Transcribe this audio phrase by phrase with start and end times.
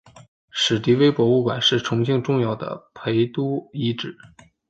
[0.49, 4.07] 史迪威博物馆是重庆重要的陪都遗迹。